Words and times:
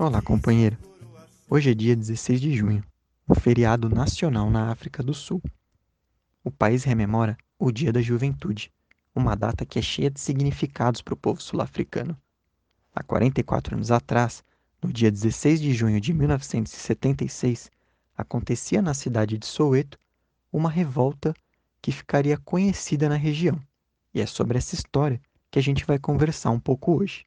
Olá, 0.00 0.22
companheiro. 0.22 0.78
Hoje 1.50 1.72
é 1.72 1.74
dia 1.74 1.96
16 1.96 2.40
de 2.40 2.54
junho, 2.54 2.84
um 3.28 3.34
feriado 3.34 3.88
nacional 3.88 4.48
na 4.48 4.70
África 4.70 5.02
do 5.02 5.12
Sul. 5.12 5.42
O 6.44 6.52
país 6.52 6.84
rememora 6.84 7.36
o 7.58 7.72
Dia 7.72 7.92
da 7.92 8.00
Juventude, 8.00 8.72
uma 9.12 9.34
data 9.34 9.66
que 9.66 9.76
é 9.76 9.82
cheia 9.82 10.08
de 10.08 10.20
significados 10.20 11.02
para 11.02 11.14
o 11.14 11.16
povo 11.16 11.42
sul-africano. 11.42 12.16
Há 12.94 13.02
44 13.02 13.74
anos 13.74 13.90
atrás, 13.90 14.44
no 14.80 14.92
dia 14.92 15.10
16 15.10 15.60
de 15.60 15.72
junho 15.74 16.00
de 16.00 16.12
1976, 16.12 17.68
acontecia 18.16 18.80
na 18.80 18.94
cidade 18.94 19.36
de 19.36 19.46
Soweto 19.46 19.98
uma 20.52 20.70
revolta 20.70 21.34
que 21.82 21.90
ficaria 21.90 22.38
conhecida 22.38 23.08
na 23.08 23.16
região. 23.16 23.60
E 24.14 24.20
é 24.20 24.26
sobre 24.26 24.58
essa 24.58 24.76
história 24.76 25.20
que 25.50 25.58
a 25.58 25.62
gente 25.62 25.84
vai 25.84 25.98
conversar 25.98 26.50
um 26.50 26.60
pouco 26.60 26.96
hoje. 26.96 27.26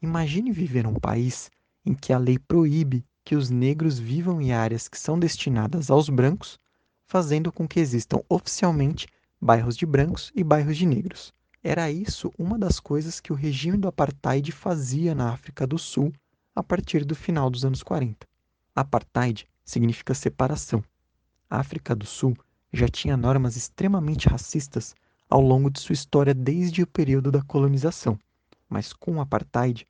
Imagine 0.00 0.50
viver 0.52 0.84
num 0.84 0.94
país 0.94 1.50
em 1.86 1.94
que 1.94 2.12
a 2.12 2.18
lei 2.18 2.38
proíbe 2.38 3.04
que 3.24 3.36
os 3.36 3.48
negros 3.48 3.98
vivam 3.98 4.40
em 4.40 4.52
áreas 4.52 4.88
que 4.88 4.98
são 4.98 5.18
destinadas 5.18 5.90
aos 5.90 6.08
brancos, 6.08 6.58
fazendo 7.06 7.52
com 7.52 7.66
que 7.66 7.80
existam 7.80 8.20
oficialmente 8.28 9.06
bairros 9.40 9.76
de 9.76 9.86
brancos 9.86 10.32
e 10.34 10.42
bairros 10.42 10.76
de 10.76 10.84
negros. 10.84 11.32
Era 11.62 11.90
isso 11.90 12.32
uma 12.38 12.58
das 12.58 12.78
coisas 12.78 13.20
que 13.20 13.32
o 13.32 13.36
regime 13.36 13.78
do 13.78 13.88
apartheid 13.88 14.50
fazia 14.52 15.14
na 15.14 15.32
África 15.32 15.66
do 15.66 15.78
Sul 15.78 16.12
a 16.54 16.62
partir 16.62 17.04
do 17.04 17.14
final 17.14 17.48
dos 17.48 17.64
anos 17.64 17.82
40. 17.82 18.26
Apartheid 18.74 19.46
significa 19.64 20.14
separação. 20.14 20.82
A 21.48 21.58
África 21.58 21.94
do 21.94 22.06
Sul 22.06 22.36
já 22.72 22.88
tinha 22.88 23.16
normas 23.16 23.56
extremamente 23.56 24.28
racistas 24.28 24.94
ao 25.28 25.40
longo 25.40 25.70
de 25.70 25.80
sua 25.80 25.94
história 25.94 26.34
desde 26.34 26.82
o 26.82 26.86
período 26.86 27.32
da 27.32 27.42
colonização, 27.42 28.18
mas 28.68 28.92
com 28.92 29.16
o 29.16 29.20
apartheid, 29.20 29.86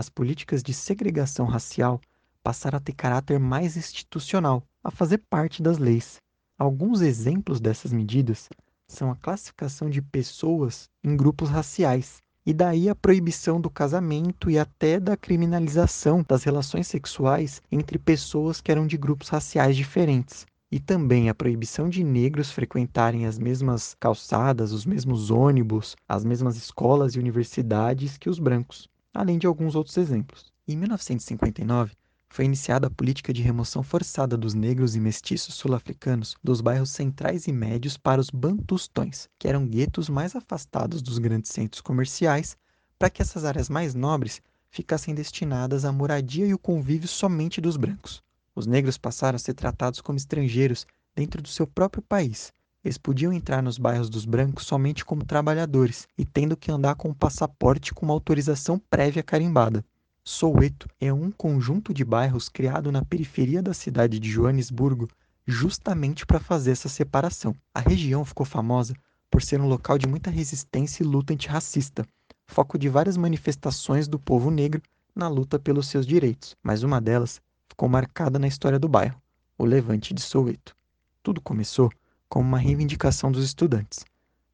as 0.00 0.08
políticas 0.08 0.62
de 0.62 0.72
segregação 0.72 1.44
racial 1.44 2.00
passaram 2.42 2.78
a 2.78 2.80
ter 2.80 2.94
caráter 2.94 3.38
mais 3.38 3.76
institucional, 3.76 4.66
a 4.82 4.90
fazer 4.90 5.18
parte 5.18 5.62
das 5.62 5.76
leis. 5.76 6.16
Alguns 6.58 7.02
exemplos 7.02 7.60
dessas 7.60 7.92
medidas 7.92 8.48
são 8.88 9.10
a 9.10 9.16
classificação 9.16 9.90
de 9.90 10.00
pessoas 10.00 10.88
em 11.04 11.14
grupos 11.14 11.50
raciais, 11.50 12.16
e 12.46 12.54
daí 12.54 12.88
a 12.88 12.94
proibição 12.94 13.60
do 13.60 13.68
casamento 13.68 14.50
e 14.50 14.58
até 14.58 14.98
da 14.98 15.18
criminalização 15.18 16.24
das 16.26 16.44
relações 16.44 16.86
sexuais 16.86 17.60
entre 17.70 17.98
pessoas 17.98 18.58
que 18.58 18.72
eram 18.72 18.86
de 18.86 18.96
grupos 18.96 19.28
raciais 19.28 19.76
diferentes. 19.76 20.46
E 20.72 20.80
também 20.80 21.28
a 21.28 21.34
proibição 21.34 21.90
de 21.90 22.02
negros 22.02 22.50
frequentarem 22.50 23.26
as 23.26 23.38
mesmas 23.38 23.94
calçadas, 24.00 24.72
os 24.72 24.86
mesmos 24.86 25.30
ônibus, 25.30 25.94
as 26.08 26.24
mesmas 26.24 26.56
escolas 26.56 27.14
e 27.14 27.18
universidades 27.18 28.16
que 28.16 28.30
os 28.30 28.38
brancos, 28.38 28.88
além 29.12 29.38
de 29.38 29.46
alguns 29.46 29.74
outros 29.74 29.96
exemplos. 29.96 30.52
Em 30.66 30.76
1959, 30.76 31.92
foi 32.28 32.44
iniciada 32.44 32.86
a 32.86 32.90
política 32.90 33.32
de 33.32 33.42
remoção 33.42 33.82
forçada 33.82 34.36
dos 34.36 34.54
negros 34.54 34.94
e 34.94 35.00
mestiços 35.00 35.56
sul-africanos 35.56 36.36
dos 36.42 36.60
bairros 36.60 36.90
centrais 36.90 37.48
e 37.48 37.52
médios 37.52 37.96
para 37.96 38.20
os 38.20 38.30
bantustões, 38.30 39.28
que 39.36 39.48
eram 39.48 39.66
guetos 39.66 40.08
mais 40.08 40.36
afastados 40.36 41.02
dos 41.02 41.18
grandes 41.18 41.50
centros 41.50 41.80
comerciais, 41.80 42.56
para 42.96 43.10
que 43.10 43.20
essas 43.20 43.44
áreas 43.44 43.68
mais 43.68 43.94
nobres 43.96 44.40
ficassem 44.70 45.12
destinadas 45.12 45.84
à 45.84 45.90
moradia 45.90 46.46
e 46.46 46.54
o 46.54 46.58
convívio 46.58 47.08
somente 47.08 47.60
dos 47.60 47.76
brancos. 47.76 48.22
Os 48.54 48.66
negros 48.66 48.96
passaram 48.96 49.36
a 49.36 49.38
ser 49.40 49.54
tratados 49.54 50.00
como 50.00 50.16
estrangeiros 50.16 50.86
dentro 51.16 51.42
do 51.42 51.48
seu 51.48 51.66
próprio 51.66 52.02
país. 52.02 52.52
Eles 52.82 52.96
podiam 52.96 53.32
entrar 53.32 53.62
nos 53.62 53.76
bairros 53.76 54.08
dos 54.08 54.24
brancos 54.24 54.64
somente 54.64 55.04
como 55.04 55.24
trabalhadores 55.24 56.08
e 56.16 56.24
tendo 56.24 56.56
que 56.56 56.72
andar 56.72 56.94
com 56.94 57.10
um 57.10 57.14
passaporte 57.14 57.92
com 57.92 58.06
uma 58.06 58.14
autorização 58.14 58.78
prévia 58.78 59.22
carimbada. 59.22 59.84
Soweto 60.24 60.88
é 60.98 61.12
um 61.12 61.30
conjunto 61.30 61.92
de 61.92 62.04
bairros 62.04 62.48
criado 62.48 62.90
na 62.90 63.04
periferia 63.04 63.62
da 63.62 63.74
cidade 63.74 64.18
de 64.18 64.30
Joanesburgo 64.30 65.08
justamente 65.46 66.24
para 66.24 66.40
fazer 66.40 66.70
essa 66.70 66.88
separação. 66.88 67.54
A 67.74 67.80
região 67.80 68.24
ficou 68.24 68.46
famosa 68.46 68.94
por 69.30 69.42
ser 69.42 69.60
um 69.60 69.68
local 69.68 69.98
de 69.98 70.06
muita 70.06 70.30
resistência 70.30 71.02
e 71.02 71.06
luta 71.06 71.34
antirracista, 71.34 72.06
foco 72.46 72.78
de 72.78 72.88
várias 72.88 73.16
manifestações 73.16 74.08
do 74.08 74.18
povo 74.18 74.50
negro 74.50 74.82
na 75.14 75.28
luta 75.28 75.58
pelos 75.58 75.88
seus 75.88 76.06
direitos, 76.06 76.56
mas 76.62 76.82
uma 76.82 77.00
delas 77.00 77.40
ficou 77.68 77.88
marcada 77.88 78.38
na 78.38 78.48
história 78.48 78.78
do 78.78 78.88
bairro, 78.88 79.20
o 79.58 79.64
Levante 79.64 80.14
de 80.14 80.22
Soweto. 80.22 80.74
Tudo 81.22 81.40
começou 81.40 81.90
como 82.30 82.48
uma 82.48 82.58
reivindicação 82.58 83.30
dos 83.30 83.44
estudantes. 83.44 83.98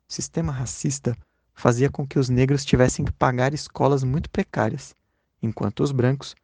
O 0.09 0.13
sistema 0.13 0.51
racista 0.51 1.17
fazia 1.55 1.91
com 1.91 2.07
que 2.07 2.19
os 2.19 2.29
negros 2.29 2.65
tivessem 2.65 3.05
que 3.05 3.13
pagar 3.13 3.55
escolas 3.55 4.03
muito 4.03 4.31
precárias 4.31 4.95
enquanto 5.43 5.83
os 5.83 5.93
brancos 5.93 6.35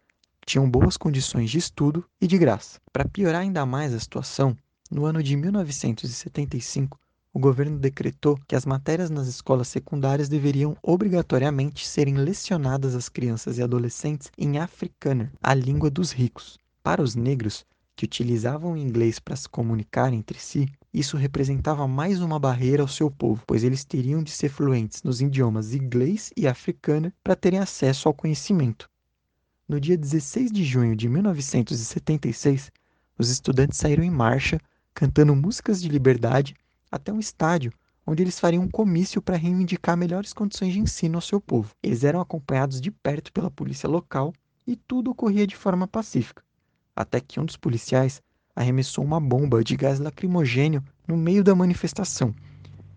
tinham 0.45 0.69
boas 0.69 0.97
condições 0.97 1.51
de 1.51 1.59
estudo 1.59 2.05
e 2.21 2.27
de 2.27 2.37
graça. 2.37 2.79
Para 2.93 3.09
piorar 3.09 3.41
ainda 3.41 3.65
mais 3.65 3.95
a 3.95 3.99
situação, 3.99 4.57
no 4.91 5.07
ano 5.07 5.23
de 5.23 5.37
1975, 5.37 6.99
o 7.33 7.39
governo 7.39 7.79
decretou 7.79 8.39
que 8.47 8.55
as 8.55 8.67
matérias 8.67 9.09
nas 9.09 9.27
escolas 9.27 9.69
secundárias 9.69 10.29
deveriam 10.29 10.77
obrigatoriamente 10.83 11.87
serem 11.87 12.17
lecionadas 12.17 12.95
às 12.95 13.09
crianças 13.09 13.57
e 13.57 13.63
adolescentes 13.63 14.31
em 14.37 14.59
Afrikaner, 14.59 15.33
a 15.43 15.55
língua 15.55 15.89
dos 15.89 16.13
ricos. 16.13 16.59
Para 16.83 17.01
os 17.01 17.15
negros, 17.15 17.65
que 17.97 18.05
utilizavam 18.05 18.73
o 18.73 18.77
inglês 18.77 19.19
para 19.19 19.37
se 19.37 19.49
comunicar 19.49 20.13
entre 20.13 20.39
si, 20.39 20.69
isso 20.93 21.17
representava 21.17 21.89
mais 21.89 22.21
uma 22.21 22.39
barreira 22.39 22.83
ao 22.83 22.89
seu 22.89 23.11
povo, 23.11 23.43
pois 23.47 23.65
eles 23.65 23.85
teriam 23.85 24.23
de 24.23 24.31
ser 24.31 24.49
fluentes 24.49 25.03
nos 25.03 25.21
idiomas 25.21 25.75
inglês 25.75 26.31
e 26.37 26.47
africano 26.47 27.13
para 27.25 27.37
terem 27.37 27.59
acesso 27.59 28.09
ao 28.09 28.15
conhecimento. 28.15 28.91
No 29.67 29.81
dia 29.81 29.97
16 29.97 30.53
de 30.53 30.65
junho 30.65 30.95
de 30.95 31.09
1976, 31.09 32.71
os 33.19 33.31
estudantes 33.31 33.79
saíram 33.79 34.05
em 34.05 34.11
marcha, 34.11 34.61
cantando 34.93 35.35
músicas 35.35 35.81
de 35.81 35.89
liberdade, 35.89 36.55
até 36.91 37.13
um 37.13 37.21
estádio 37.21 37.73
onde 38.07 38.23
eles 38.23 38.39
fariam 38.39 38.65
um 38.65 38.71
comício 38.71 39.23
para 39.23 39.37
reivindicar 39.37 39.97
melhores 39.97 40.33
condições 40.33 40.73
de 40.73 40.81
ensino 40.81 41.17
ao 41.17 41.23
seu 41.23 41.41
povo. 41.41 41.75
Eles 41.83 42.05
eram 42.05 42.21
acompanhados 42.21 42.81
de 42.81 42.91
perto 42.91 43.33
pela 43.33 43.51
polícia 43.51 43.89
local 43.89 44.33
e 44.67 44.77
tudo 44.77 45.11
ocorria 45.11 45.47
de 45.47 45.57
forma 45.57 45.87
pacífica, 45.87 46.43
até 46.95 47.21
que 47.21 47.41
um 47.41 47.45
dos 47.45 47.57
policiais 47.57 48.21
arremessou 48.55 49.05
uma 49.05 49.21
bomba 49.21 49.63
de 49.63 49.77
gás 49.77 49.99
lacrimogênio 49.99 50.83
no 51.07 51.17
meio 51.17 51.43
da 51.43 51.55
manifestação, 51.55 52.35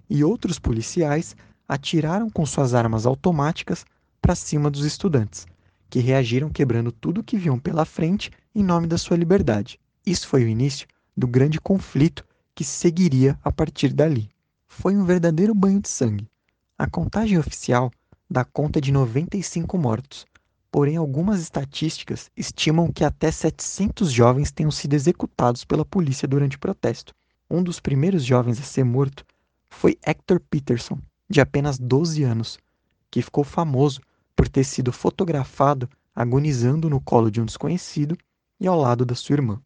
e 0.10 0.24
outros 0.24 0.60
policiais 0.60 1.36
atiraram 1.68 2.30
com 2.30 2.46
suas 2.46 2.74
armas 2.74 3.06
automáticas 3.06 3.86
para 4.22 4.36
cima 4.36 4.70
dos 4.70 4.86
estudantes 4.86 5.46
que 5.90 6.00
reagiram 6.00 6.50
quebrando 6.50 6.92
tudo 6.92 7.24
que 7.24 7.38
viam 7.38 7.58
pela 7.58 7.86
frente 7.86 8.32
em 8.54 8.64
nome 8.64 8.88
da 8.88 8.98
sua 8.98 9.18
liberdade. 9.18 9.80
Isso 10.06 10.28
foi 10.28 10.44
o 10.44 10.48
início 10.48 10.88
do 11.16 11.28
grande 11.28 11.60
conflito 11.60 12.26
que 12.54 12.64
seguiria 12.64 13.40
a 13.44 13.52
partir 13.52 13.94
dali. 13.94 14.30
Foi 14.68 14.96
um 14.96 15.06
verdadeiro 15.06 15.54
banho 15.54 15.80
de 15.80 15.88
sangue. 15.88 16.28
A 16.78 16.86
contagem 16.90 17.38
oficial 17.38 17.92
dá 18.30 18.44
conta 18.44 18.82
de 18.82 18.92
95 18.92 19.78
mortos, 19.78 20.26
porém 20.76 20.98
algumas 20.98 21.40
estatísticas 21.40 22.30
estimam 22.36 22.92
que 22.92 23.06
até 23.06 23.32
700 23.32 24.12
jovens 24.12 24.52
tenham 24.52 24.70
sido 24.70 24.94
executados 24.94 25.64
pela 25.64 25.86
polícia 25.86 26.28
durante 26.28 26.58
o 26.58 26.60
protesto. 26.60 27.16
Um 27.50 27.64
dos 27.64 27.80
primeiros 27.80 28.26
jovens 28.26 28.60
a 28.60 28.64
ser 28.64 28.84
morto 28.84 29.24
foi 29.70 29.98
Hector 30.06 30.38
Peterson, 30.38 31.00
de 31.30 31.40
apenas 31.40 31.80
12 31.80 32.24
anos, 32.24 32.60
que 33.10 33.22
ficou 33.22 33.46
famoso 33.46 34.02
por 34.36 34.50
ter 34.50 34.66
sido 34.66 34.92
fotografado 34.92 35.90
agonizando 36.14 36.90
no 36.90 37.00
colo 37.00 37.32
de 37.32 37.40
um 37.40 37.46
desconhecido 37.46 38.18
e 38.60 38.68
ao 38.68 38.78
lado 38.78 39.06
da 39.06 39.16
sua 39.16 39.36
irmã. 39.36 39.62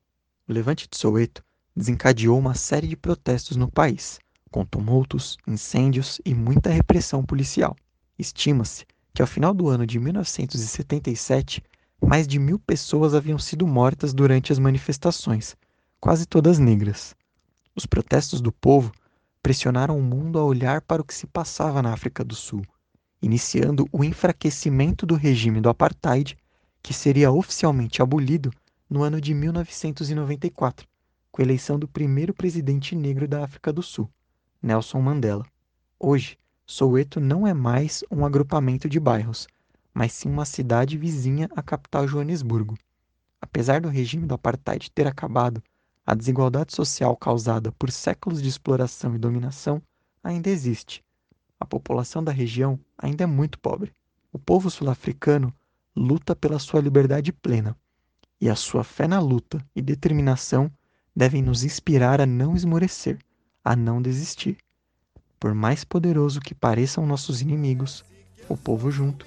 O 0.48 0.54
levante 0.54 0.88
de 0.88 0.96
Soweto 0.96 1.44
desencadeou 1.76 2.38
uma 2.38 2.54
série 2.54 2.88
de 2.88 2.96
protestos 2.96 3.58
no 3.58 3.68
país, 3.68 4.20
com 4.52 4.64
tumultos, 4.64 5.40
incêndios 5.48 6.22
e 6.24 6.36
muita 6.36 6.70
repressão 6.70 7.26
policial. 7.26 7.76
Estima-se 8.16 8.86
que 9.14 9.22
ao 9.22 9.28
final 9.28 9.54
do 9.54 9.68
ano 9.68 9.86
de 9.86 10.00
1977, 10.00 11.64
mais 12.02 12.28
de 12.28 12.40
mil 12.40 12.60
pessoas 12.60 13.14
haviam 13.14 13.38
sido 13.40 13.68
mortas 13.68 14.14
durante 14.14 14.52
as 14.52 14.60
manifestações, 14.60 15.56
quase 16.00 16.26
todas 16.26 16.60
negras. 16.60 17.16
Os 17.76 17.86
protestos 17.86 18.42
do 18.42 18.52
povo 18.52 18.92
pressionaram 19.42 19.98
o 19.98 20.04
mundo 20.04 20.40
a 20.40 20.44
olhar 20.44 20.82
para 20.82 21.02
o 21.02 21.06
que 21.06 21.14
se 21.14 21.28
passava 21.28 21.82
na 21.82 21.94
África 21.94 22.24
do 22.24 22.36
Sul 22.36 22.62
iniciando 23.22 23.88
o 23.92 24.04
enfraquecimento 24.04 25.06
do 25.06 25.16
regime 25.16 25.60
do 25.60 25.70
apartheid, 25.70 26.38
que 26.82 26.94
seria 26.94 27.32
oficialmente 27.32 28.02
abolido 28.02 28.52
no 28.90 29.04
ano 29.04 29.20
de 29.20 29.34
1994, 29.34 30.88
com 31.32 31.42
a 31.42 31.46
eleição 31.46 31.78
do 31.78 31.88
primeiro 31.88 32.34
presidente 32.34 32.96
negro 32.96 33.28
da 33.28 33.44
África 33.44 33.72
do 33.74 33.84
Sul, 33.84 34.10
Nelson 34.62 35.02
Mandela. 35.02 35.46
Hoje, 36.00 36.38
Soweto 36.72 37.20
não 37.20 37.48
é 37.48 37.54
mais 37.54 38.04
um 38.12 38.24
agrupamento 38.24 38.88
de 38.88 39.00
bairros, 39.00 39.48
mas 39.92 40.14
sim 40.14 40.30
uma 40.30 40.46
cidade 40.46 41.00
vizinha 41.00 41.50
à 41.56 41.64
capital 41.64 42.08
Joanesburgo. 42.08 42.78
Apesar 43.42 43.82
do 43.82 43.90
regime 43.90 44.28
do 44.28 44.36
apartheid 44.36 44.92
ter 44.92 45.08
acabado, 45.08 45.64
a 46.06 46.14
desigualdade 46.14 46.76
social 46.76 47.18
causada 47.18 47.72
por 47.72 47.90
séculos 47.92 48.40
de 48.40 48.48
exploração 48.48 49.16
e 49.16 49.18
dominação 49.18 49.82
ainda 50.24 50.48
existe 50.48 51.04
a 51.60 51.66
população 51.66 52.24
da 52.24 52.32
região 52.32 52.80
ainda 52.96 53.24
é 53.24 53.28
muito 53.28 53.60
pobre. 53.60 53.92
O 54.32 54.38
povo 54.38 54.70
sul-africano 54.70 55.52
luta 55.96 56.36
pela 56.36 56.60
sua 56.60 56.80
liberdade 56.80 57.34
plena, 57.34 57.76
e 58.40 58.48
a 58.48 58.56
sua 58.56 58.84
fé 58.84 59.08
na 59.08 59.20
luta 59.20 59.58
e 59.76 59.82
determinação 59.82 60.72
devem 61.16 61.42
nos 61.42 61.64
inspirar 61.64 62.22
a 62.22 62.28
não 62.28 62.56
esmorecer, 62.56 63.18
a 63.66 63.76
não 63.76 64.00
desistir. 64.00 64.58
Por 65.40 65.54
mais 65.54 65.84
poderoso 65.84 66.42
que 66.42 66.54
pareçam 66.54 67.06
nossos 67.06 67.42
inimigos, 67.42 68.04
o 68.50 68.58
povo 68.58 68.92
junto 68.92 69.26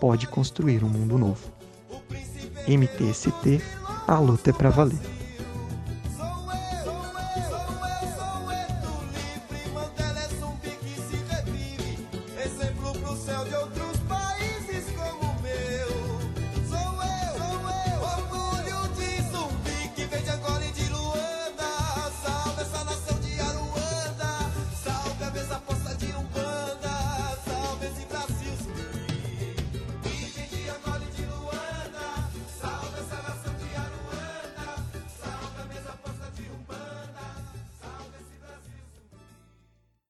pode 0.00 0.28
construir 0.28 0.84
um 0.84 0.88
mundo 0.88 1.18
novo. 1.18 1.52
MTST, 2.68 3.60
a 4.06 4.18
luta 4.18 4.50
é 4.50 4.52
para 4.52 4.70
valer. 4.70 5.17